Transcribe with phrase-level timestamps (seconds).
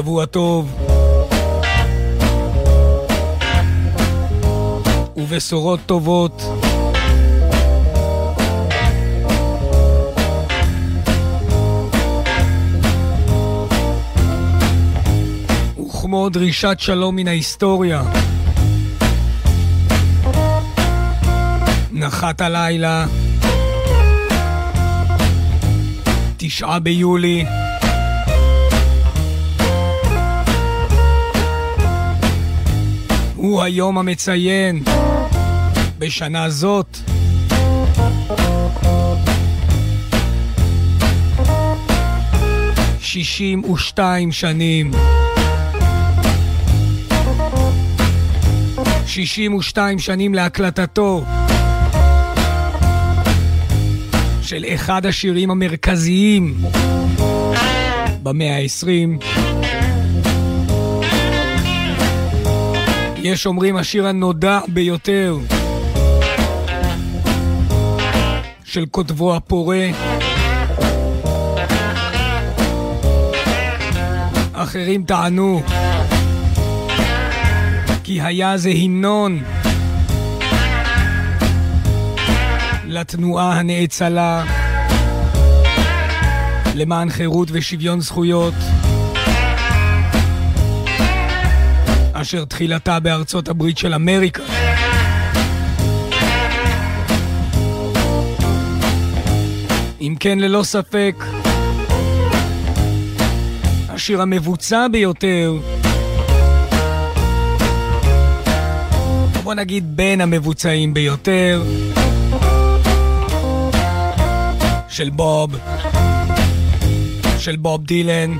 [0.00, 0.76] שבוע טוב.
[5.16, 6.42] ובשורות טובות.
[15.78, 18.02] וכמו דרישת שלום מן ההיסטוריה.
[21.92, 23.06] נחת הלילה,
[26.36, 27.44] תשעה ביולי,
[33.50, 34.82] הוא היום המציין
[35.98, 36.96] בשנה זאת
[43.00, 44.90] שישים ושתיים שנים.
[49.06, 51.24] שישים ושתיים שנים להקלטתו
[54.42, 56.54] של אחד השירים המרכזיים
[58.22, 59.18] במאה העשרים.
[63.22, 65.38] יש אומרים השיר הנודע ביותר
[68.64, 69.86] של כותבו הפורה.
[74.52, 75.62] אחרים טענו
[78.04, 79.42] כי היה זה המנון
[82.86, 84.44] לתנועה הנאצלה
[86.74, 88.54] למען חירות ושוויון זכויות
[92.20, 94.42] אשר תחילתה בארצות הברית של אמריקה.
[100.00, 101.14] אם כן, ללא ספק,
[103.88, 105.56] השיר המבוצע ביותר,
[109.42, 111.62] בוא נגיד בין המבוצעים ביותר,
[114.88, 115.56] של בוב,
[117.38, 118.36] של בוב דילן.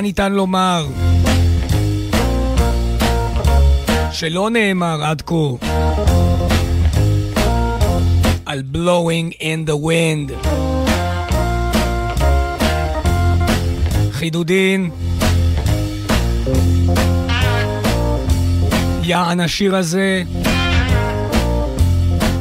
[0.00, 0.86] ניתן לומר?
[4.12, 5.34] שלא נאמר עד כה
[8.46, 10.46] על Blowing in the Wind.
[14.12, 14.90] חידודין
[19.02, 20.22] יען השיר הזה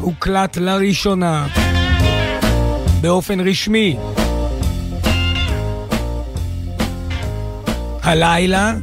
[0.02, 1.47] הוקלט לראשונה
[3.02, 3.97] באופן רשמי
[8.04, 8.74] הלילה,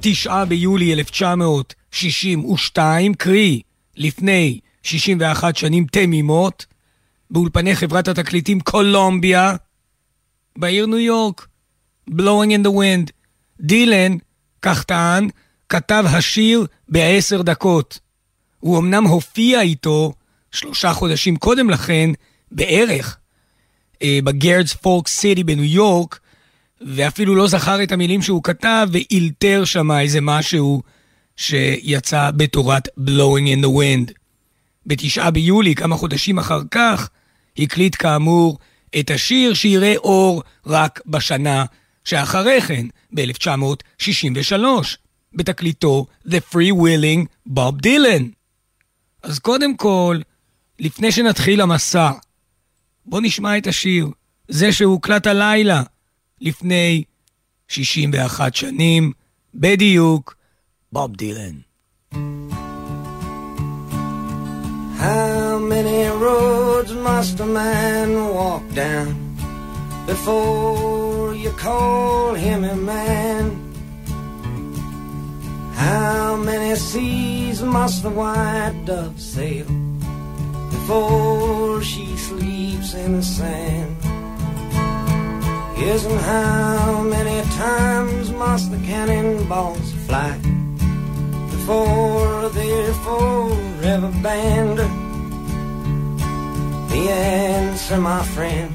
[0.00, 3.60] תשעה ביולי 1962, קרי
[3.96, 6.66] לפני 61 שנים תמימות,
[7.30, 9.56] באולפני חברת התקליטים קולומביה,
[10.58, 11.46] בעיר ניו יורק,
[12.10, 13.10] Blowing in the Wind.
[13.60, 14.16] דילן,
[14.62, 15.28] כך טען,
[15.68, 17.98] כתב השיר בעשר דקות.
[18.60, 20.12] הוא אמנם הופיע איתו
[20.52, 22.10] שלושה חודשים קודם לכן,
[22.52, 23.18] בערך,
[24.02, 26.20] אה, בגרדס פולק סיטי בניו יורק,
[26.84, 30.82] ואפילו לא זכר את המילים שהוא כתב, ואילתר שם איזה משהו
[31.36, 34.12] שיצא בתורת Blowing in the Wind.
[34.86, 37.10] בתשעה ביולי, כמה חודשים אחר כך,
[37.58, 38.58] הקליט כאמור
[39.00, 41.64] את השיר שיראה אור רק בשנה
[42.04, 44.54] שאחרי כן, ב-1963,
[45.34, 48.28] בתקליטו The Free Willing בוב דילן.
[49.22, 50.18] אז קודם כל,
[50.78, 52.10] לפני שנתחיל המסע,
[53.06, 54.08] בוא נשמע את השיר,
[54.48, 55.82] זה שהוקלט הלילה,
[56.43, 57.03] לפני
[57.67, 59.11] 61 שנים,
[59.55, 60.35] בדיוק,
[60.91, 61.55] בוב דילן.
[64.99, 69.09] How many roads must a man walk down
[70.05, 73.45] before you call him a man?
[75.73, 79.67] How many seas must the white dove sail
[80.75, 84.12] before she sleeps in the sand?
[85.76, 90.38] And how many times must the cannonballs fly
[91.50, 94.78] before they're forever banned?
[96.90, 98.72] The answer, my friend,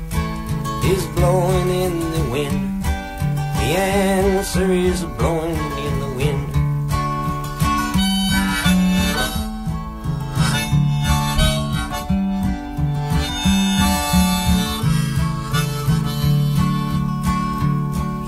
[0.83, 2.83] is blowing in the wind.
[2.83, 5.98] The answer is blowing in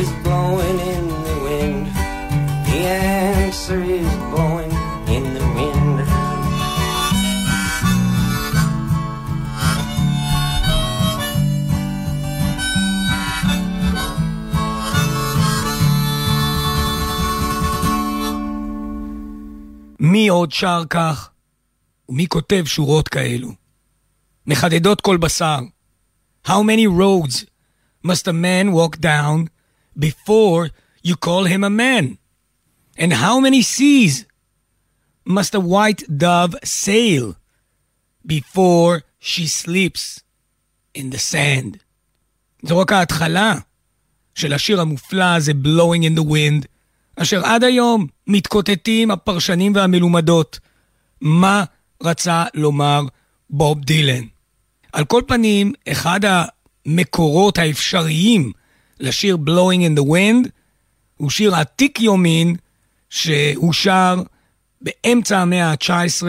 [0.00, 1.86] is blowing in the wind.
[2.68, 4.72] The answer is blowing
[5.16, 6.00] in the wind.
[20.00, 21.30] מי עוד שר כך?
[22.08, 23.52] ומי כותב שורות כאלו?
[24.46, 25.58] מחדדות כל בשר.
[26.46, 27.44] How many roads
[28.06, 29.53] must a man walk down
[29.98, 30.70] before
[31.02, 32.18] you call him a man?
[32.96, 34.26] And how many seas
[35.24, 37.36] must a white dove sail
[38.24, 40.22] before she sleeps
[40.94, 41.78] in the sand?
[42.62, 43.54] זו רק ההתחלה
[44.34, 46.66] של השיר המופלא הזה, Blowing in the Wind,
[47.16, 50.60] אשר עד היום מתקוטטים הפרשנים והמלומדות.
[51.20, 51.64] מה
[52.02, 53.02] רצה לומר
[53.50, 54.24] בוב דילן?
[54.92, 58.52] על כל פנים, אחד המקורות האפשריים
[59.00, 60.48] לשיר Blowing in the Wind
[61.16, 62.56] הוא שיר עתיק יומין
[63.10, 64.22] שהושר
[64.80, 66.26] באמצע המאה ה-19,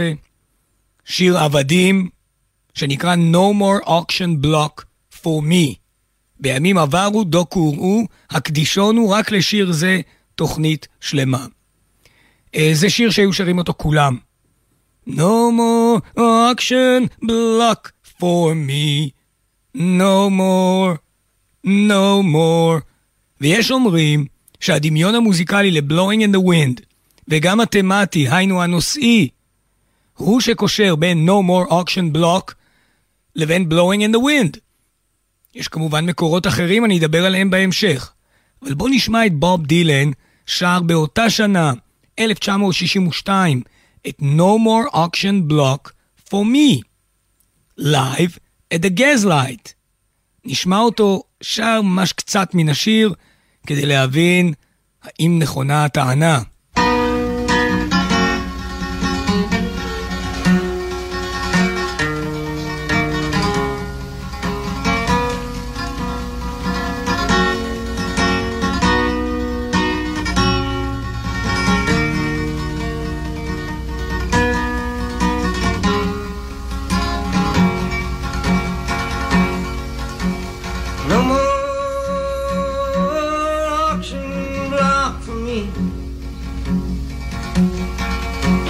[1.05, 2.09] שיר עבדים,
[2.73, 4.83] שנקרא No More Auction Block
[5.13, 5.75] for Me.
[6.39, 10.01] בימים עברו דוקו וראו, הקדישון הוא רק לשיר זה
[10.35, 11.45] תוכנית שלמה.
[12.73, 14.17] זה שיר שהיו שרים אותו כולם.
[15.07, 19.11] No more auction block for me,
[19.75, 20.97] no more,
[21.65, 22.81] no more.
[23.41, 24.25] ויש אומרים
[24.59, 26.81] שהדמיון המוזיקלי ל-Blowing in the Wind,
[27.27, 29.29] וגם התמטי, היינו הנושאי,
[30.17, 32.53] הוא שקושר בין No More Auction Block
[33.35, 34.59] לבין Blowing in the Wind.
[35.55, 38.11] יש כמובן מקורות אחרים, אני אדבר עליהם בהמשך.
[38.61, 40.11] אבל בואו נשמע את בוב דילן
[40.45, 41.73] שר באותה שנה,
[42.19, 43.61] 1962,
[44.07, 45.91] את No More Auction Block
[46.29, 46.81] for Me,
[47.79, 48.37] Live
[48.73, 49.73] at the Gaslight.
[50.45, 53.13] נשמע אותו שר ממש קצת מן השיר,
[53.67, 54.53] כדי להבין
[55.03, 56.39] האם נכונה הטענה.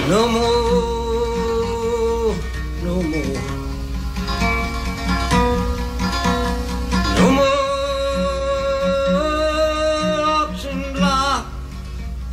[0.08, 2.34] No more,
[2.84, 3.56] no more.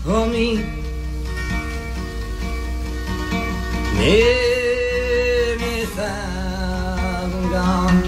[0.03, 0.47] For me.
[3.97, 8.03] Many thousand gone.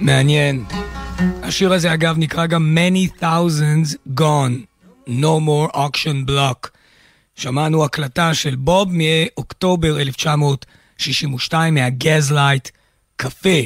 [0.00, 0.64] מעניין.
[1.42, 4.56] השיר הזה אגב נקרא גם Many Thousands Gone,
[5.08, 6.68] No More Auction Block.
[7.34, 12.68] שמענו הקלטה של בוב מאוקטובר 1962 מה Gaslight
[13.16, 13.58] Cafe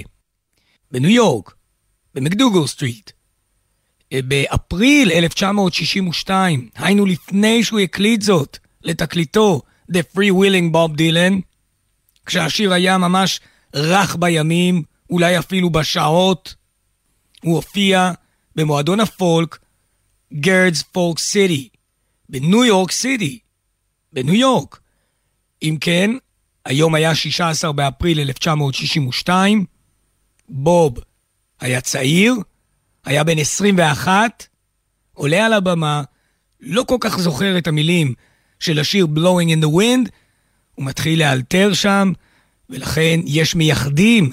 [0.91, 1.55] בניו יורק,
[2.15, 3.11] במקדוגל סטריט.
[4.15, 11.41] באפריל 1962, היינו לפני שהוא הקליט זאת לתקליטו The Freewheelin' Bob Dylan,
[12.27, 13.41] כשהשיר היה ממש
[13.75, 16.55] רך בימים, אולי אפילו בשעות.
[17.43, 18.13] הוא הופיע
[18.57, 19.59] במועדון הפולק
[20.33, 21.69] גרדס פולק סיטי,
[22.29, 23.39] בניו יורק סיטי,
[24.13, 24.81] בניו יורק.
[25.63, 26.11] אם כן,
[26.65, 29.65] היום היה 16 באפריל 1962,
[30.49, 30.99] בוב
[31.61, 32.35] היה צעיר,
[33.05, 34.47] היה בן 21,
[35.15, 36.03] עולה על הבמה,
[36.61, 38.15] לא כל כך זוכר את המילים
[38.61, 40.11] של השיר Blowing in the Wind,
[40.75, 42.13] הוא מתחיל לאלתר שם,
[42.71, 44.33] ולכן יש מייחדים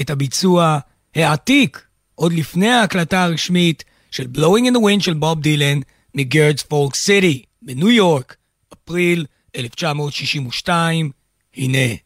[0.00, 0.78] את הביצוע
[1.14, 5.80] העתיק, עוד לפני ההקלטה הרשמית של Blowing in the Wind של בוב דילן
[6.14, 8.36] מגרדס פולק סיטי בניו יורק,
[8.72, 11.10] אפריל 1962.
[11.56, 12.03] הנה.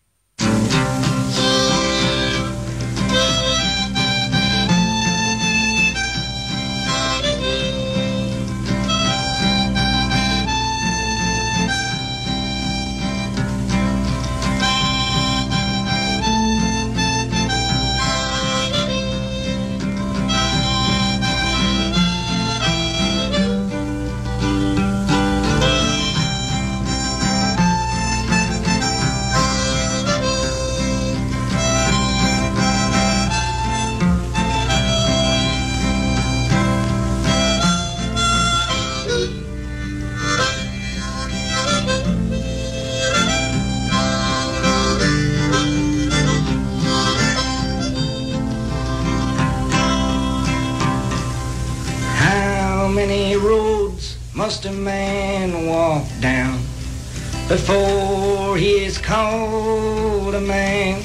[57.49, 61.03] Before he is called a man?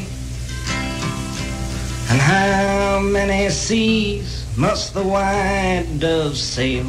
[2.10, 6.86] And how many seas must the white dove sail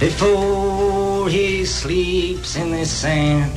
[0.00, 3.52] before he sleeps in the sand?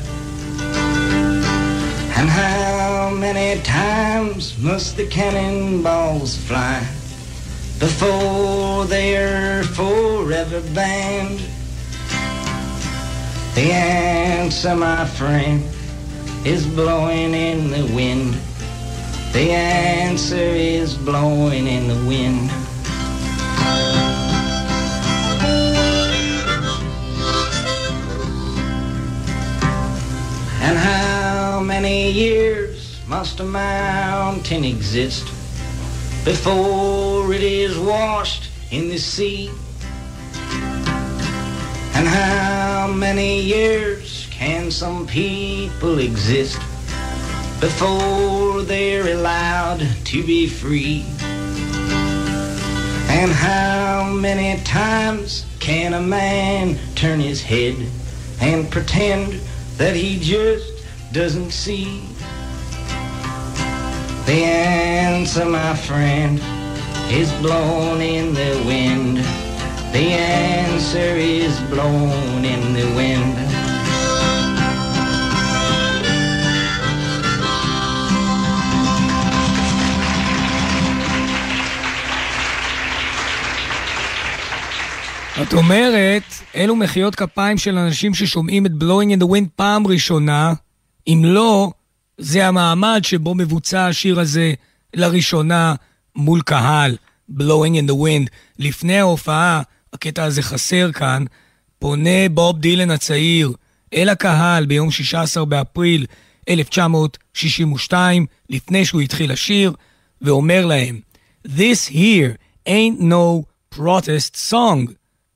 [2.18, 6.80] And how many times must the cannonballs fly
[7.80, 11.42] before they're forever banned?
[13.58, 15.64] The answer, my friend,
[16.46, 18.36] is blowing in the wind.
[19.34, 22.52] The answer is blowing in the wind.
[30.62, 35.26] And how many years must a mountain exist
[36.24, 39.50] before it is washed in the sea?
[41.98, 46.60] And how many years can some people exist
[47.60, 51.04] before they're allowed to be free?
[53.10, 57.76] And how many times can a man turn his head
[58.42, 59.42] and pretend
[59.78, 62.08] that he just doesn't see?
[64.28, 66.40] The answer, my friend,
[67.10, 69.47] is blown in the wind.
[69.94, 73.38] The answer is blown in the wind.
[85.42, 86.24] את אומרת,
[86.56, 90.54] אלו מחיאות כפיים של אנשים ששומעים את Blowing in the Wind פעם ראשונה,
[91.08, 91.72] אם לא,
[92.18, 94.54] זה המעמד שבו מבוצע השיר הזה
[94.94, 95.76] לראשונה
[96.16, 96.98] מול קהל,
[97.32, 98.30] Blowing in the Wind.
[98.60, 99.62] לפני ההופעה,
[99.98, 101.26] הקטע הזה חסר כאן,
[101.80, 103.52] פונה בוב דילן הצעיר
[103.94, 106.06] אל הקהל ביום 16 באפריל
[106.50, 109.74] 1962, לפני שהוא התחיל לשיר,
[110.22, 111.00] ואומר להם,
[111.48, 112.38] This here
[112.68, 113.44] ain't no
[113.76, 114.92] protest song.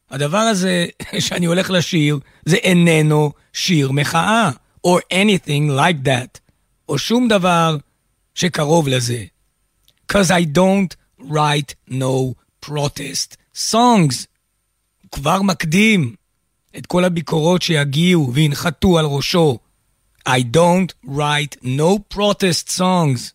[0.10, 0.86] הדבר הזה
[1.25, 4.50] שאני הולך לשיר, זה איננו שיר מחאה,
[4.88, 6.39] or anything like that,
[6.89, 7.77] או שום דבר
[8.36, 9.24] שקרוב לזה.
[10.12, 14.30] Cause I don't write no protest songs.
[15.12, 16.15] כבר מקדים
[16.77, 19.60] את כל הביקורות שיגיעו וינחתו על ראשו.
[20.30, 23.32] I don't write no protest songs.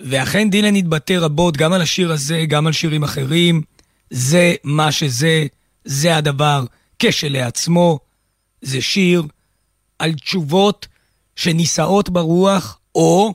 [0.00, 3.62] ואכן דילן התבטא רבות גם על השיר הזה, גם על שירים אחרים.
[4.10, 5.46] זה מה שזה,
[5.84, 6.64] זה הדבר
[6.98, 7.98] כשלעצמו.
[8.62, 9.22] זה שיר
[9.98, 10.86] על תשובות
[11.36, 13.34] שנישאות ברוח, או,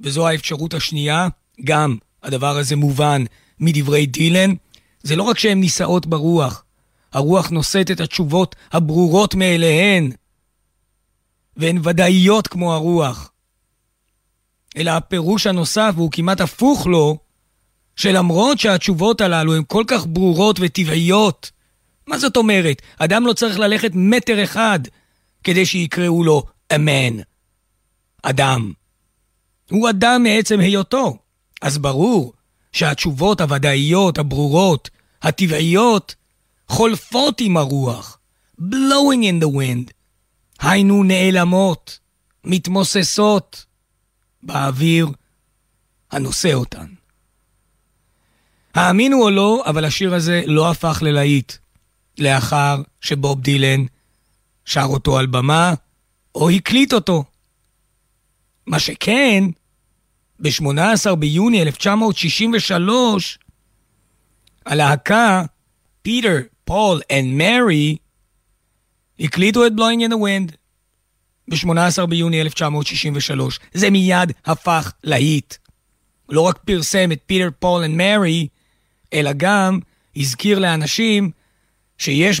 [0.00, 1.28] וזו האפשרות השנייה,
[1.64, 3.24] גם הדבר הזה מובן
[3.60, 4.54] מדברי דילן,
[5.06, 6.64] זה לא רק שהן נישאות ברוח,
[7.12, 10.12] הרוח נושאת את התשובות הברורות מאליהן,
[11.56, 13.30] והן ודאיות כמו הרוח.
[14.76, 17.18] אלא הפירוש הנוסף, והוא כמעט הפוך לו,
[17.96, 21.50] שלמרות שהתשובות הללו הן כל כך ברורות וטבעיות,
[22.06, 22.82] מה זאת אומרת?
[22.98, 24.80] אדם לא צריך ללכת מטר אחד
[25.44, 26.42] כדי שיקראו לו
[26.74, 27.20] אמן.
[28.22, 28.72] אדם.
[29.70, 31.18] הוא אדם מעצם היותו.
[31.62, 32.32] אז ברור
[32.72, 34.90] שהתשובות הוודאיות, הברורות,
[35.22, 36.14] הטבעיות,
[36.68, 38.18] חולפות עם הרוח,
[38.60, 39.92] blowing in the wind,
[40.60, 41.98] היינו נעלמות,
[42.44, 43.64] מתמוססות
[44.42, 45.08] באוויר
[46.10, 46.86] הנושא אותן.
[48.74, 51.52] האמינו או לא, אבל השיר הזה לא הפך ללהיט,
[52.18, 53.84] לאחר שבוב דילן
[54.64, 55.74] שר אותו על במה,
[56.34, 57.24] או הקליט אותו.
[58.66, 59.44] מה שכן,
[60.40, 63.38] ב-18 ביוני 1963,
[64.66, 65.42] הלהקה,
[66.02, 67.96] פיטר, פול ומרי,
[69.20, 70.52] הקליטו את Blowin' in the Wind
[71.50, 73.60] ב-18 ביוני 1963.
[73.74, 75.54] זה מיד הפך להיט.
[76.28, 78.48] לא רק פרסם את פיטר, פול ומרי,
[79.12, 79.78] אלא גם
[80.16, 81.30] הזכיר לאנשים
[81.98, 82.40] שיש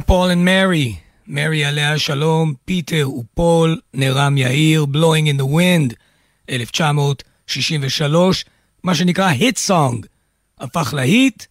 [0.00, 0.94] פיטר פול ומרי,
[1.26, 5.94] מרי עליה שלום, פיטר ופול, נרם יאיר, Blowing in the Wind,
[6.50, 8.44] 1963,
[8.84, 10.06] מה שנקרא hit song.
[10.60, 11.44] הפך להיט,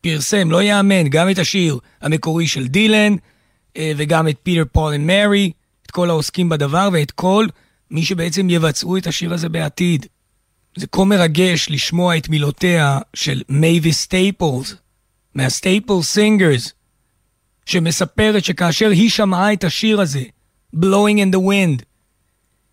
[0.00, 3.14] פרסם, לא יאמן, גם את השיר המקורי של דילן,
[3.76, 5.52] אה, וגם את פיטר פול ומרי,
[5.86, 7.46] את כל העוסקים בדבר ואת כל
[7.90, 10.06] מי שבעצם יבצעו את השיר הזה בעתיד.
[10.76, 14.74] זה כה מרגש לשמוע את מילותיה של מייבי סטייפלס,
[15.34, 16.72] מהסטייפל סינגרס,
[17.66, 20.22] שמספרת שכאשר היא שמעה את השיר הזה,
[20.76, 21.82] Blowing in the Wind,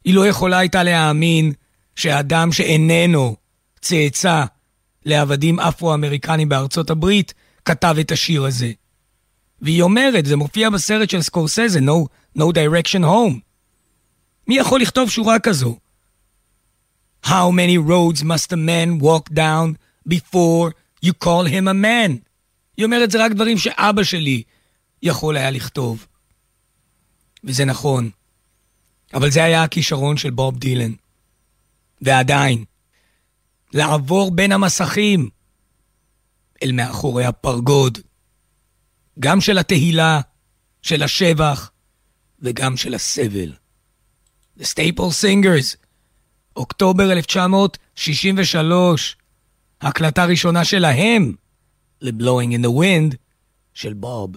[0.05, 1.53] היא לא יכולה הייתה להאמין
[1.95, 3.35] שאדם שאיננו
[3.81, 4.45] צאצא
[5.05, 7.33] לעבדים אפרו-אמריקנים בארצות הברית,
[7.65, 8.71] כתב את השיר הזה.
[9.61, 12.05] והיא אומרת, זה מופיע בסרט של סקורסזה, No,
[12.37, 13.39] no Direction Home.
[14.47, 15.77] מי יכול לכתוב שורה כזו?
[17.25, 19.77] How many roads must a man walk down
[20.09, 20.71] before
[21.05, 22.17] you call him a man?
[22.77, 24.43] היא אומרת, זה רק דברים שאבא שלי
[25.01, 26.07] יכול היה לכתוב.
[27.43, 28.09] וזה נכון.
[29.13, 30.91] אבל זה היה הכישרון של בוב דילן.
[32.01, 32.65] ועדיין,
[33.73, 35.29] לעבור בין המסכים
[36.63, 37.97] אל מאחורי הפרגוד,
[39.19, 40.21] גם של התהילה,
[40.81, 41.71] של השבח
[42.39, 43.53] וגם של הסבל.
[44.59, 45.75] The Staple Singers,
[46.55, 49.17] אוקטובר 1963,
[49.81, 51.35] הקלטה ראשונה שלהם
[52.01, 53.15] ל-Blowing in the Wind
[53.73, 54.35] של בוב.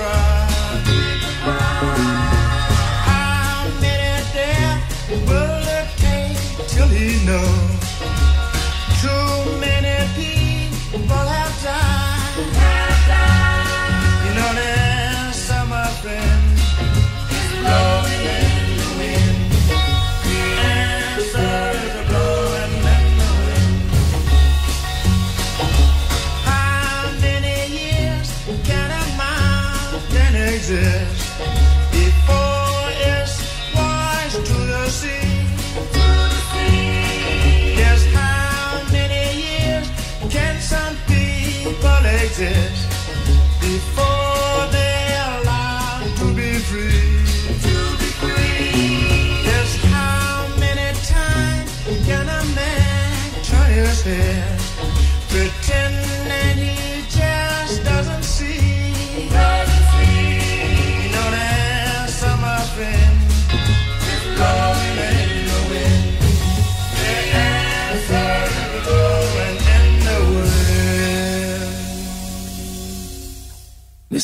[0.00, 0.39] cry.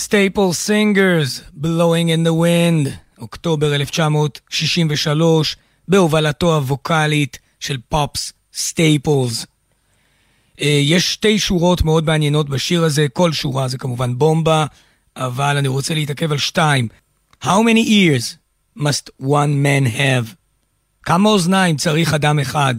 [0.07, 2.89] סטייפל סינגרס, Blowin' in the Wind,
[3.19, 5.57] אוקטובר 1963,
[5.89, 9.47] בהובלתו הווקאלית של פופס סטייפלס.
[10.59, 14.67] יש שתי שורות מאוד מעניינות בשיר הזה, כל שורה זה כמובן בומבה,
[15.17, 16.89] אבל אני רוצה להתעכב על שתיים.
[17.43, 18.37] How many ears
[18.79, 20.35] must one man have?
[21.03, 22.75] כמה אוזניים צריך אדם אחד?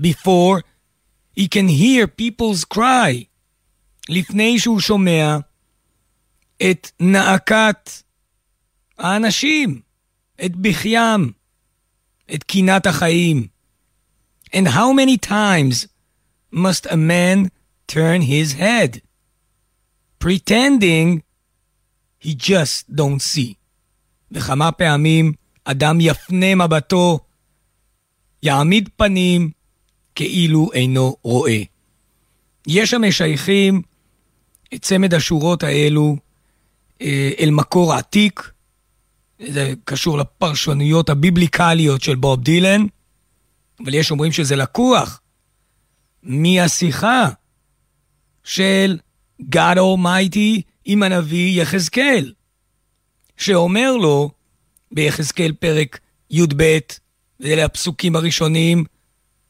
[0.00, 0.60] Before
[1.40, 3.24] he can hear people's cry.
[4.08, 5.38] לפני שהוא שומע
[6.62, 7.90] את נאקת
[8.98, 9.80] האנשים,
[10.44, 11.32] את בחיים,
[12.34, 13.46] את קינת החיים.
[14.52, 15.86] And how many times
[16.52, 17.50] must a man
[17.86, 19.02] turn his head,
[20.18, 21.22] pretending
[22.18, 23.54] he just don't see?
[24.30, 25.32] וכמה פעמים
[25.64, 27.18] אדם יפנה מבטו,
[28.42, 29.50] יעמיד פנים,
[30.14, 31.62] כאילו אינו רואה.
[32.66, 33.82] יש המשייכים
[34.74, 36.16] את צמד השורות האלו
[37.38, 38.50] אל מקור עתיק,
[39.48, 42.86] זה קשור לפרשנויות הביבליקליות של בוב דילן,
[43.84, 45.20] אבל יש אומרים שזה לקוח
[46.22, 47.28] מהשיחה
[48.44, 48.98] של
[49.42, 52.32] God Almighty עם הנביא יחזקאל,
[53.36, 54.30] שאומר לו
[54.92, 55.98] ביחזקאל פרק
[56.30, 56.78] י"ב,
[57.40, 58.84] ואלה הפסוקים הראשונים,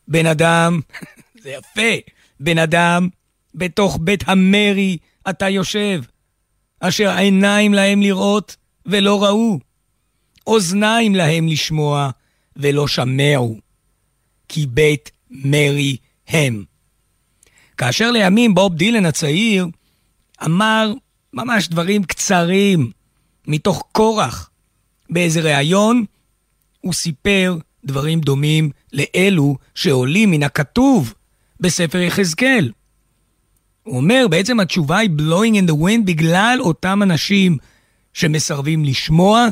[0.08, 0.80] בן אדם,
[1.42, 3.08] זה יפה, בן אדם,
[3.54, 4.98] בתוך בית המרי
[5.30, 6.00] אתה יושב,
[6.80, 9.58] אשר עיניים להם לראות ולא ראו,
[10.46, 12.10] אוזניים להם לשמוע
[12.56, 13.56] ולא שמעו,
[14.48, 15.96] כי בית מרי
[16.28, 16.64] הם.
[17.76, 19.66] כאשר לימים בוב דילן הצעיר
[20.44, 20.92] אמר
[21.32, 22.90] ממש דברים קצרים
[23.46, 24.50] מתוך כורח
[25.10, 26.04] באיזה ריאיון,
[26.80, 31.14] הוא סיפר דברים דומים לאלו שעולים מן הכתוב
[31.60, 32.72] בספר יחזקאל.
[33.88, 37.56] הוא אומר, בעצם התשובה היא blowing in the wind בגלל אותם אנשים
[38.12, 39.48] שמסרבים לשמוע,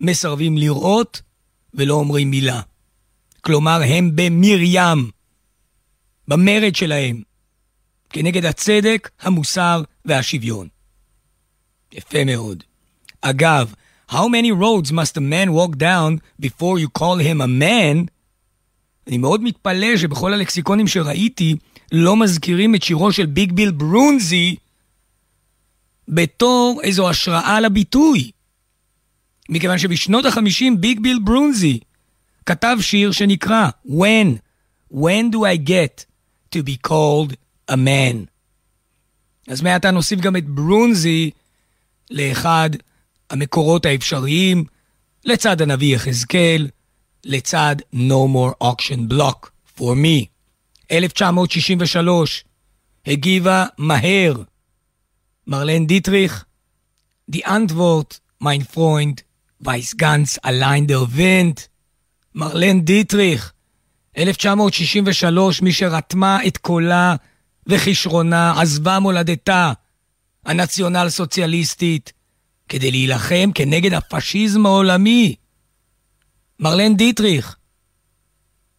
[0.00, 1.22] מסרבים לראות
[1.74, 2.60] ולא אומרים מילה.
[3.40, 5.10] כלומר, הם במרים,
[6.28, 7.22] במרד שלהם,
[8.10, 10.68] כנגד הצדק, המוסר והשוויון.
[11.92, 12.62] יפה מאוד.
[13.20, 13.74] אגב,
[14.10, 18.08] How many roads must a man walk down before you call him a man?
[19.06, 21.56] אני מאוד מתפלא שבכל הלקסיקונים שראיתי,
[21.92, 24.56] לא מזכירים את שירו של ביג ביל ברונזי
[26.08, 28.30] בתור איזו השראה לביטוי.
[29.48, 31.80] מכיוון שבשנות החמישים ביג ביל ברונזי
[32.46, 34.38] כתב שיר שנקרא When,
[34.92, 36.04] When do I get
[36.50, 37.34] to be called
[37.70, 38.26] a man?
[39.48, 41.30] אז מעתה נוסיף גם את ברונזי
[42.10, 42.70] לאחד
[43.30, 44.64] המקורות האפשריים,
[45.24, 46.68] לצד הנביא יחזקאל,
[47.24, 49.48] לצד No More Auction Block
[49.78, 50.39] for Me.
[50.90, 52.44] 1963,
[53.06, 54.34] הגיבה מהר
[55.46, 56.44] מרלן דיטריך,
[57.30, 59.24] Die Antwort, mein Freund,
[59.60, 61.68] weiß ganz allein der Wind.
[62.34, 63.52] מרלן דיטריך,
[64.18, 67.16] 1963, מי שרתמה את קולה
[67.66, 69.72] וכישרונה, עזבה מולדתה
[70.46, 72.12] הנציונל סוציאליסטית
[72.68, 75.34] כדי להילחם כנגד הפשיזם העולמי.
[76.60, 77.56] מרלן דיטריך,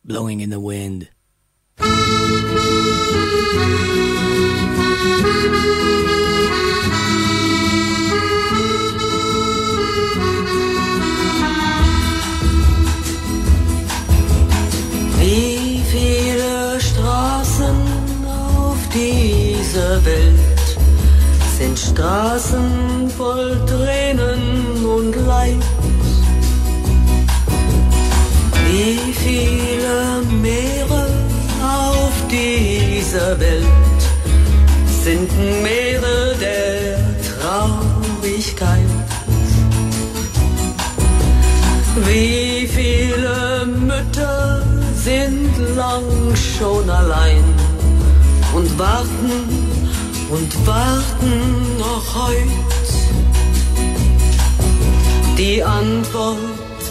[0.07, 1.20] Blowing in the Wind.
[15.21, 17.75] Wie viele Straßen
[18.25, 20.77] auf dieser Welt
[21.57, 25.63] sind Straßen voll Tränen und Leid?
[28.65, 30.21] Wie viele
[32.31, 34.01] dieser Welt
[35.03, 35.29] sind
[35.61, 38.79] Meere der Traurigkeit?
[42.07, 44.63] Wie viele Mütter
[44.95, 47.43] sind lang schon allein
[48.53, 49.31] und warten
[50.29, 52.95] und warten noch heut.
[55.37, 56.37] Die Antwort,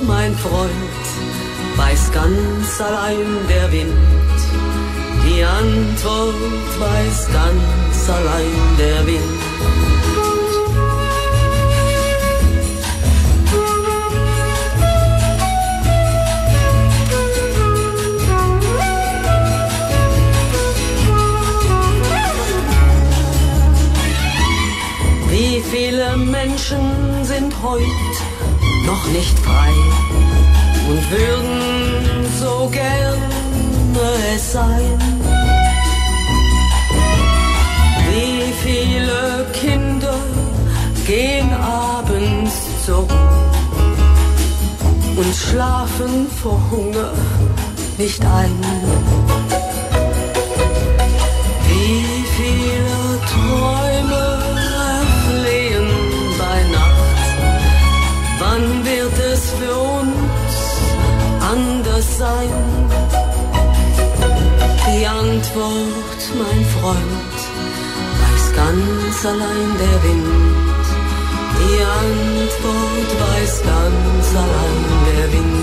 [0.06, 0.94] mein Freund,
[1.76, 4.19] weiß ganz allein der Wind.
[5.32, 6.34] Die Antwort
[6.80, 9.40] weiß ganz allein der Wind.
[25.30, 27.84] Wie viele Menschen sind heute
[28.84, 29.72] noch nicht frei
[30.88, 32.68] und würden so
[33.92, 34.98] gerne es sein?
[38.08, 40.18] Wie viele Kinder
[41.06, 42.52] gehen abends
[42.84, 43.90] zur Ruhe
[45.16, 47.12] und schlafen vor Hunger
[47.98, 48.58] nicht ein?
[51.68, 52.98] Wie viele
[53.32, 54.24] Träume
[54.98, 55.88] erflehen
[56.38, 57.22] bei Nacht?
[58.38, 60.52] Wann wird es für uns
[61.52, 62.79] anders sein?
[65.52, 67.38] Antwort, mein Freund,
[68.20, 70.86] weiß ganz allein der Wind.
[71.58, 75.59] Die Antwort weiß ganz allein der Wind.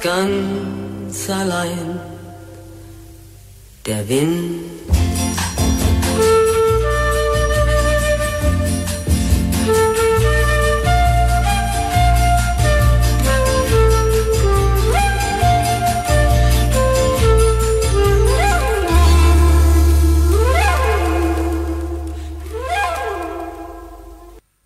[0.00, 2.00] Ganz allein
[3.86, 4.78] der Wind.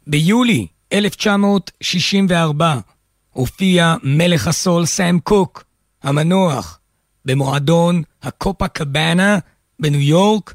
[0.07, 2.92] ביולי 1964
[3.33, 5.65] הופיע מלך הסול סאם קוק,
[6.03, 6.79] המנוח,
[7.25, 9.39] במועדון הקופה קבאנה
[9.79, 10.55] בניו יורק.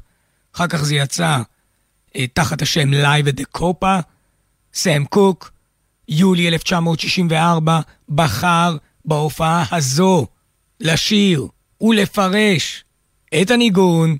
[0.54, 1.38] אחר כך זה יצא
[2.16, 4.02] אה, תחת השם Live at the Copa.
[4.74, 5.50] סאם קוק,
[6.08, 10.26] יולי 1964, בחר בהופעה הזו
[10.80, 11.46] לשיר
[11.80, 12.84] ולפרש
[13.42, 14.16] את הניגון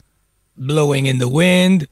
[0.59, 1.85] Blowing in the Wind.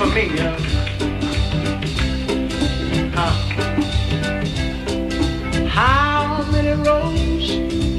[0.00, 0.34] for me.
[0.34, 0.56] Yeah.
[3.14, 3.32] Huh.
[5.68, 7.48] How many roads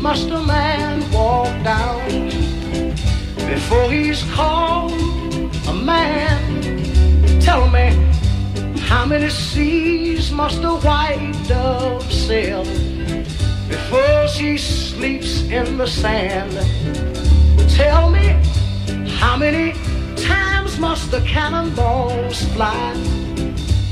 [0.01, 2.09] must a man walk down
[3.53, 4.93] before he's called
[5.67, 6.39] a man?
[7.39, 7.87] Tell me,
[8.79, 12.63] how many seas must a white dove sail
[13.69, 16.53] before she sleeps in the sand?
[17.69, 18.27] Tell me,
[19.19, 19.73] how many
[20.71, 22.93] times must the cannonballs fly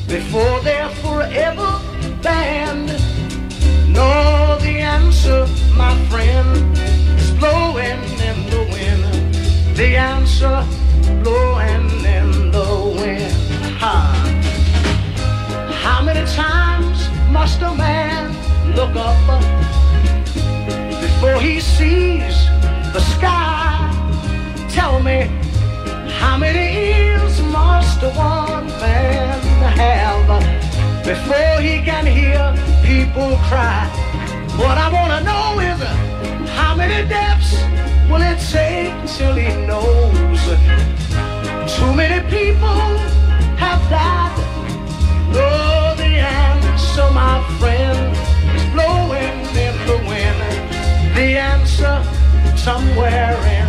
[0.07, 1.79] before they're forever
[2.21, 2.89] banned?
[3.91, 6.77] No, the answer, my friend,
[7.17, 9.75] is blowing in the wind.
[9.75, 10.65] The answer,
[11.23, 13.33] blowing in the wind.
[13.79, 13.95] Ha.
[15.83, 18.31] How many times must a man
[18.75, 19.41] look up
[21.01, 22.35] before he sees
[22.93, 23.75] the sky?
[24.69, 25.29] Tell me,
[26.19, 29.39] how many ears must one man
[29.81, 30.27] have
[31.05, 32.43] before he can hear
[32.83, 33.87] people cry?
[34.57, 35.79] What I want to know is
[36.59, 37.53] how many depths
[38.09, 40.41] will it take till he knows?
[41.75, 42.89] Too many people
[43.63, 44.35] have died.
[45.31, 47.99] Oh, the answer, my friend,
[48.57, 50.39] is blowing in the wind.
[51.15, 51.95] The answer
[52.57, 53.68] somewhere in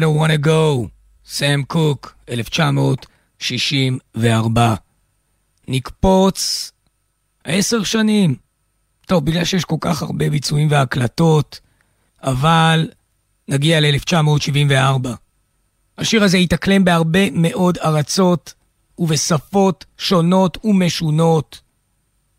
[0.00, 0.88] I don't wanna go,
[1.26, 4.74] סם קוק, 1964.
[5.68, 6.72] נקפוץ
[7.44, 8.34] עשר שנים.
[9.06, 11.60] טוב, בגלל שיש כל כך הרבה ביצועים והקלטות,
[12.22, 12.90] אבל
[13.48, 15.08] נגיע ל-1974.
[15.98, 18.54] השיר הזה התאקלם בהרבה מאוד ארצות
[18.98, 21.60] ובשפות שונות ומשונות,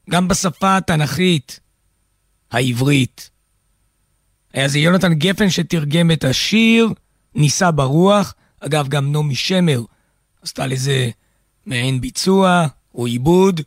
[0.10, 1.60] גם בשפה התנ"כית,
[2.52, 3.30] העברית.
[4.54, 6.90] היה זה יונתן גפן שתרגם את השיר,
[7.36, 9.84] ניסה ברוח, אגב גם נעמי שמר
[10.42, 11.10] עשתה לזה
[11.66, 13.62] מעין ביצוע או עיבוד,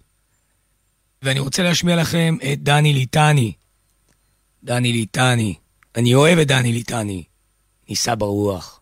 [1.22, 3.53] ואני רוצה להשמיע לכם את דני ליטני.
[4.64, 5.55] דני ליטני,
[5.96, 7.24] אני אוהב את דני ליטני,
[7.88, 8.81] ניסה ברוח.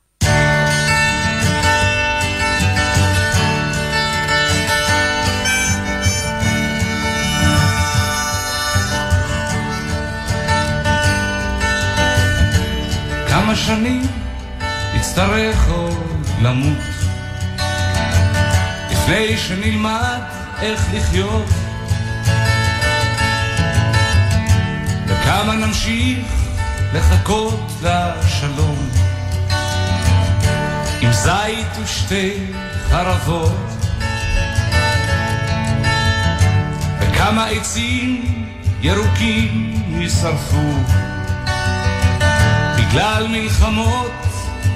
[13.29, 14.22] כמה שנים
[15.03, 16.79] יצטרך עוד למות.
[18.91, 20.21] לפני שנלמד
[20.61, 21.49] איך לחיות.
[25.07, 26.27] וכמה נמשיך
[26.95, 28.89] לחכות לשלום.
[31.01, 32.33] עם זית ושתי
[32.89, 33.69] חרבות.
[37.01, 38.45] וכמה עצים
[38.83, 40.73] ירוקים יישרפו.
[42.77, 44.22] בגלל מלחמות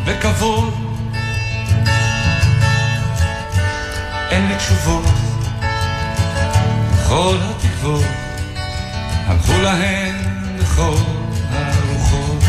[0.07, 0.75] וכבוד.
[4.31, 5.05] אין לי תשובות.
[7.09, 8.05] כל התקוות
[9.27, 10.15] הלכו להן
[10.59, 10.97] לכל
[11.51, 12.43] הרוחות.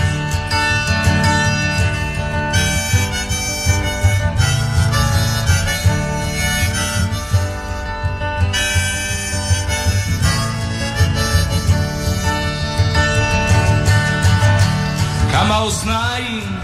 [15.32, 16.57] כמה אוזניים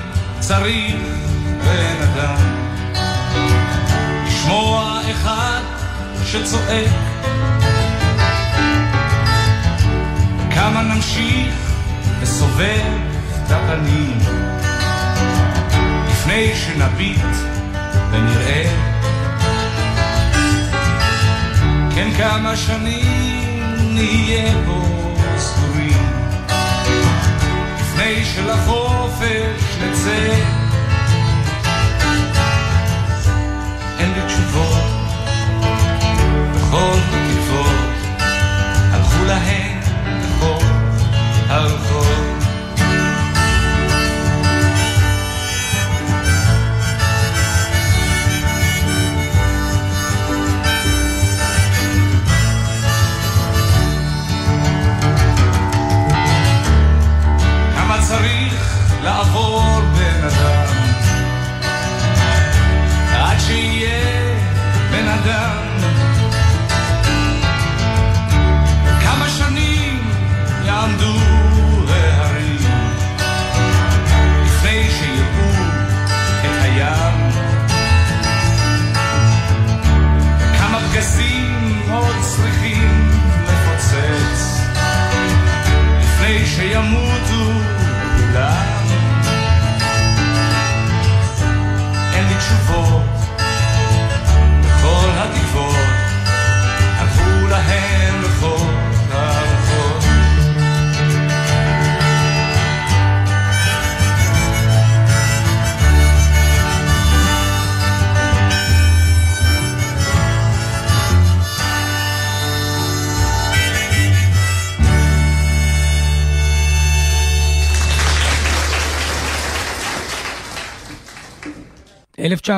[0.47, 0.95] צריך
[1.63, 2.35] בן אדם.
[4.27, 5.61] לשמוע אחד
[6.25, 6.89] שצועק.
[10.55, 11.53] כמה נמשיך
[12.21, 12.81] לסובב
[13.45, 14.19] את הפנים.
[16.09, 17.35] לפני שנביט
[18.11, 18.63] ונראה.
[21.95, 23.63] כן כמה שנים
[23.93, 24.81] נהיה פה
[25.37, 26.07] סגורים.
[27.79, 28.25] לפני
[29.23, 30.25] fish, let's say.
[34.01, 34.82] And did you?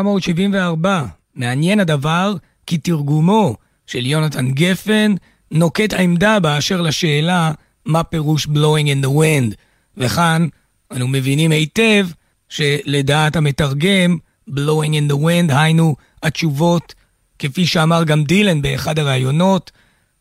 [0.01, 0.87] ...1974.
[1.35, 2.35] מעניין הדבר
[2.67, 3.55] כי תרגומו
[3.87, 5.15] של יונתן גפן
[5.51, 7.51] נוקט עמדה באשר לשאלה
[7.85, 9.55] מה פירוש blowing in the wind.
[9.97, 10.47] וכאן
[10.91, 12.07] אנו מבינים היטב
[12.49, 14.17] שלדעת המתרגם,
[14.49, 16.93] blowing in the wind, היינו התשובות,
[17.39, 19.71] כפי שאמר גם דילן באחד הראיונות,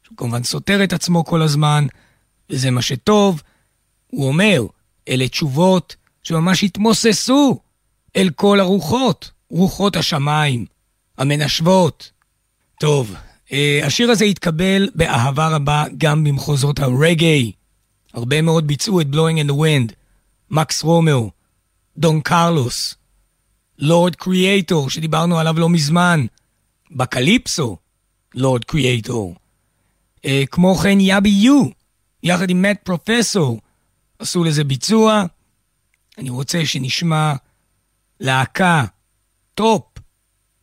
[0.02, 1.86] שהוא כמובן סותר את עצמו כל הזמן,
[2.50, 3.42] וזה מה שטוב.
[4.06, 4.62] הוא אומר,
[5.08, 7.60] אלה תשובות שממש התמוססו
[8.16, 10.66] אל כל הרוחות, רוחות השמיים,
[11.18, 12.10] המנשבות.
[12.80, 13.14] טוב,
[13.52, 17.52] אה, השיר הזה התקבל באהבה רבה גם במחוזות הרגאיי.
[18.12, 19.92] הרבה מאוד ביצעו את in the Wind,
[20.50, 21.30] מקס רומאו,
[21.96, 22.94] דון קרלוס,
[23.78, 26.26] לורד קריאטור, שדיברנו עליו לא מזמן,
[26.90, 27.76] בקליפסו,
[28.34, 29.34] לורד קריאטור.
[30.24, 31.64] אה, כמו כן יאבי יו,
[32.22, 33.60] יחד עם מאד פרופסור,
[34.18, 35.24] עשו לזה ביצוע.
[36.18, 37.34] אני רוצה שנשמע
[38.20, 38.84] להקה,
[39.54, 39.82] top,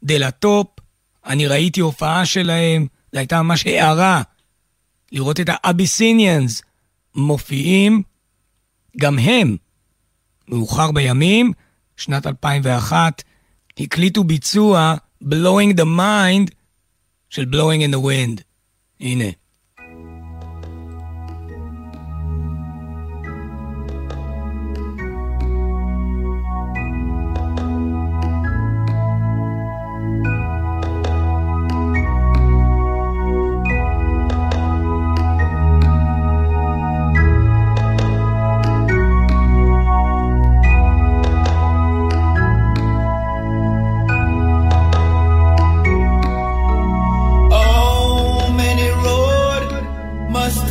[0.04, 0.68] de la top.
[1.26, 4.22] אני ראיתי הופעה שלהם, זו הייתה ממש הארה
[5.12, 6.62] לראות את האביסיניאנס
[7.16, 8.04] מופיעים,
[8.98, 9.58] גם הם,
[10.48, 11.54] מאוחר בימים,
[11.98, 13.24] שנת 2001,
[13.80, 16.54] הקליטו ביצוע Blowing the Mind
[17.30, 18.42] של Blowing in the Wind.
[19.00, 19.41] הנה.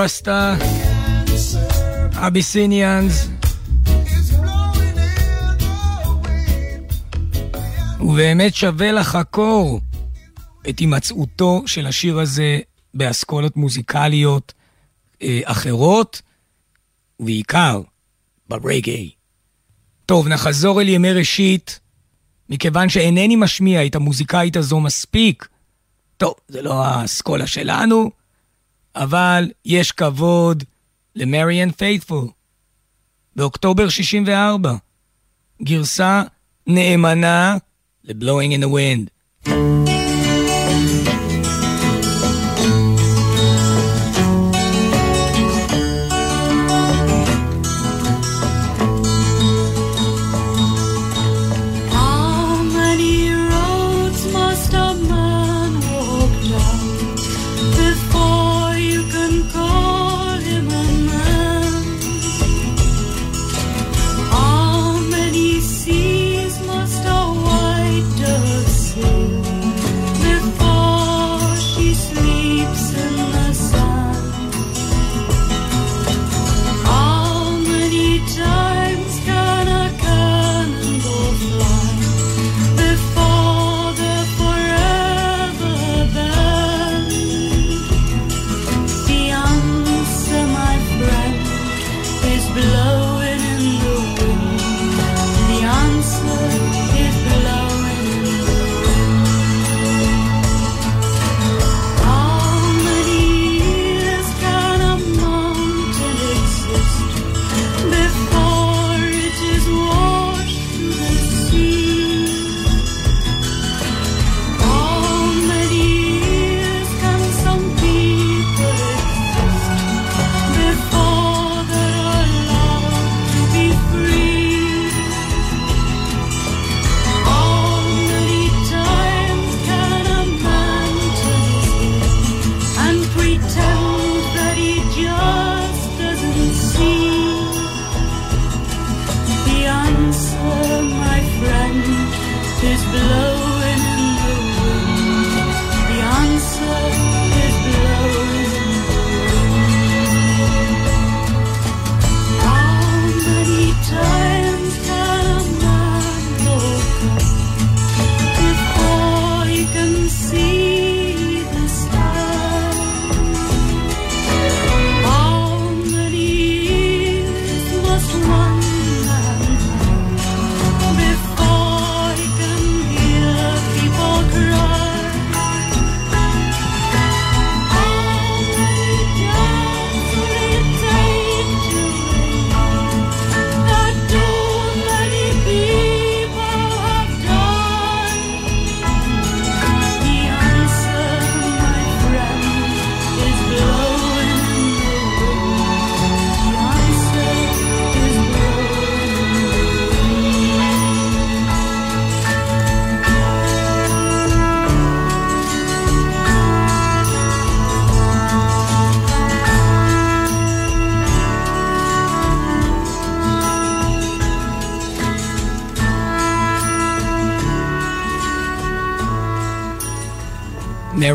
[0.00, 0.56] רסטה,
[2.14, 3.28] אביסיניאנס.
[8.00, 9.80] ובאמת שווה לחקור
[10.68, 12.58] את הימצאותו של השיר הזה
[12.94, 14.52] באסכולות מוזיקליות
[15.22, 16.22] אה, אחרות,
[17.20, 17.80] ובעיקר
[18.48, 19.10] ברגעי.
[20.06, 21.80] טוב, נחזור אל ימי ראשית,
[22.48, 25.48] מכיוון שאינני משמיע את המוזיקאית הזו מספיק.
[26.16, 28.19] טוב, זה לא האסכולה שלנו,
[28.94, 30.64] אבל יש כבוד
[31.16, 32.28] למריאן פייתפול.
[33.36, 34.74] באוקטובר 64,
[35.62, 36.22] גרסה
[36.66, 37.56] נאמנה
[38.04, 39.19] ל-Blowing in the Wind.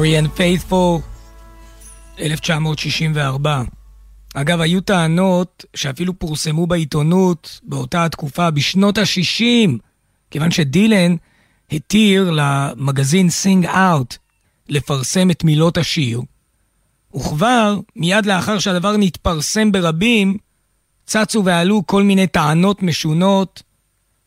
[0.06, 1.01] מריאן פייתפול,
[2.20, 3.64] 1964.
[4.34, 9.70] אגב, היו טענות שאפילו פורסמו בעיתונות באותה התקופה, בשנות ה-60,
[10.32, 11.16] כיוון שדילן
[11.72, 14.18] התיר למגזין Sing Out
[14.70, 16.22] לפרסם את מילות השיר,
[17.16, 20.38] וכבר מיד לאחר שהדבר נתפרסם ברבים,
[21.06, 23.64] צצו ועלו כל מיני טענות משונות.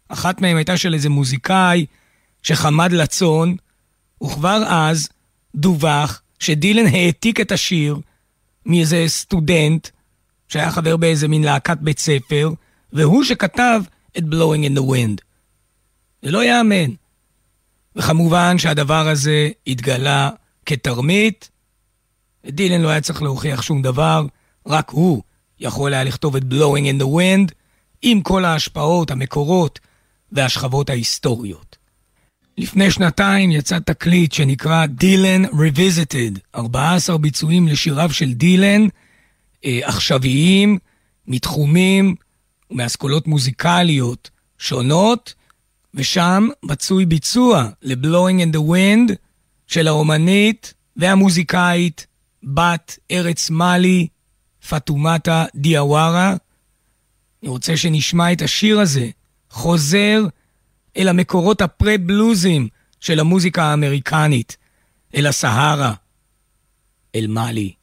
[0.09, 1.87] אחת מהן הייתה של איזה מוזיקאי
[2.43, 3.57] שחמד לצון,
[4.23, 5.09] וכבר אז
[5.55, 7.97] דווח שדילן העתיק את השיר
[8.67, 9.89] מאיזה סטודנט
[10.49, 12.51] שהיה חבר באיזה מין להקת בית ספר,
[12.93, 13.81] והוא שכתב
[14.19, 15.23] את Blowing in the Wind.
[16.23, 16.91] זה לא ייאמן.
[17.97, 20.31] וכמובן שהדבר הזה התגלה
[20.67, 21.51] כתרמית.
[22.47, 24.27] דילן לא היה צריך להוכיח שום דבר,
[24.67, 25.23] רק הוא
[25.61, 27.53] יכול היה לכתוב את Blowing in the Wind
[28.03, 29.81] עם כל ההשפעות, המקורות
[30.33, 31.68] והשכבות ההיסטוריות.
[32.59, 38.87] לפני שנתיים יצא תקליט שנקרא דילן Revisited, 14 ביצועים לשיריו של דילן,
[39.65, 40.79] אה, עכשוויים,
[41.27, 42.15] מתחומים
[42.71, 45.35] ומאסכולות מוזיקליות שונות,
[45.95, 49.13] ושם מצוי ביצוע ל-Blowing in the Wind
[49.67, 52.07] של האומנית והמוזיקאית
[52.43, 54.07] בת ארץ מאלי,
[54.69, 56.35] פטומטה דיאווארה.
[57.43, 59.09] אני רוצה שנשמע את השיר הזה,
[59.51, 60.27] חוזר
[60.99, 62.69] אל המקורות הפרה-בלוזים
[63.01, 64.57] של המוזיקה האמריקנית,
[65.15, 65.95] אל הסהרה,
[67.15, 67.78] אל מאלי.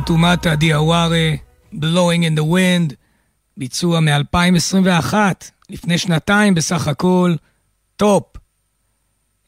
[0.00, 1.34] פטומטה דיאווארה,
[1.74, 2.94] Blowing in the Wind,
[3.56, 5.14] ביצוע מ-2021,
[5.70, 7.34] לפני שנתיים בסך הכל,
[7.96, 8.22] טוב.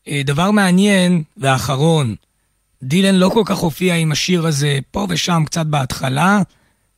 [0.09, 2.14] אה, דבר מעניין ואחרון,
[2.82, 6.42] דילן לא כל כך הופיע עם השיר הזה פה ושם קצת בהתחלה,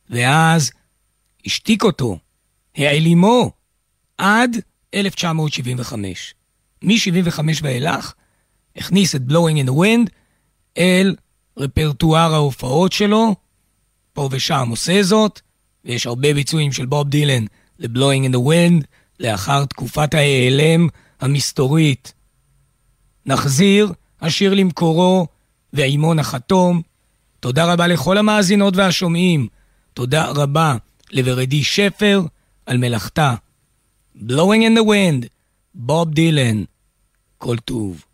[0.09, 0.71] ואז
[1.45, 2.17] השתיק אותו,
[2.75, 3.51] העלימו,
[4.17, 4.57] עד
[4.93, 6.33] 1975.
[6.83, 8.13] מ-75 ואילך,
[8.75, 10.09] הכניס את Blowing in the Wind
[10.77, 11.15] אל
[11.57, 13.35] רפרטואר ההופעות שלו,
[14.13, 15.41] פה ושם עושה זאת,
[15.85, 17.45] ויש הרבה ביצועים של בוב דילן
[17.79, 18.85] ל-Blowing in the Wind,
[19.19, 20.87] לאחר תקופת ההיעלם
[21.21, 22.13] המסתורית.
[23.25, 25.27] נחזיר, השיר למקורו,
[25.73, 26.81] והאימון החתום.
[27.39, 29.47] תודה רבה לכל המאזינות והשומעים.
[29.93, 30.75] תודה רבה
[31.11, 32.21] לוורדי שפר
[32.65, 33.35] על מלאכתה.
[34.17, 35.27] Blowing in the Wind,
[35.73, 36.63] בוב דילן.
[37.37, 38.05] כל טוב.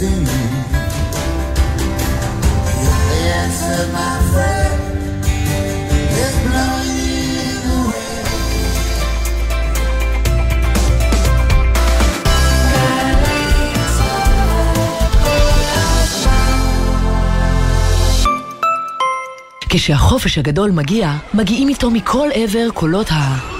[0.00, 0.06] See?
[3.16, 4.70] The answer, my friend.
[19.72, 23.59] כשהחופש הגדול מגיע, מגיעים איתו מכל עבר קולות ה...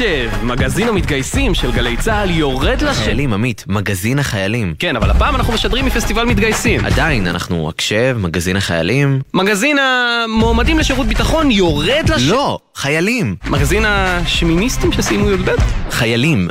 [0.00, 0.30] הקשב!
[0.42, 3.04] מגזין המתגייסים של גלי צה"ל יורד לשטח.
[3.04, 4.74] חיילים, עמית, מגזין החיילים.
[4.78, 6.84] כן, אבל הפעם אנחנו משדרים מפסטיבל מתגייסים.
[6.84, 9.20] עדיין, אנחנו הקשב, מגזין החיילים.
[9.34, 12.30] מגזין המועמדים לשירות ביטחון יורד לשטח.
[12.32, 13.36] לא, חיילים.
[13.46, 15.50] מגזין השמיניסטים שסיימו י"ב?
[15.90, 16.48] חיילים.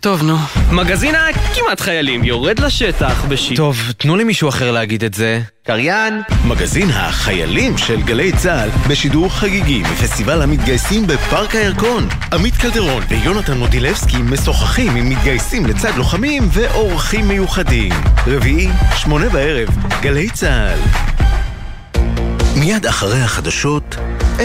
[0.00, 0.36] טוב, נו.
[0.72, 3.56] מגזין הכמעט חיילים יורד לשטח בשיט.
[3.56, 5.40] טוב, תנו לי מישהו אחר להגיד את זה.
[5.66, 6.22] קריין?
[6.48, 12.08] מגזין החיילים של גלי צה"ל בשידור חגיגי מפסטיבל המתגייסים בפארק הירקון.
[12.32, 17.92] עמית קלדרון ויונתן מודילבסקי משוחחים עם מתגייסים לצד לוחמים ואורחים מיוחדים.
[18.26, 19.68] רביעי, שמונה בערב,
[20.00, 20.78] גלי צה"ל.
[22.56, 23.96] מיד אחרי החדשות,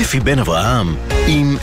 [0.01, 0.95] אפי בן אברהם
[1.27, 1.57] עם